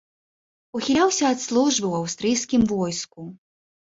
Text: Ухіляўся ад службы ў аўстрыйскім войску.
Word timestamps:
Ухіляўся 0.77 1.23
ад 1.33 1.43
службы 1.47 1.85
ў 1.91 1.95
аўстрыйскім 2.05 2.65
войску. 2.73 3.27